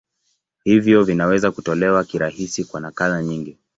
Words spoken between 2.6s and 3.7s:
kwa nakala nyingi.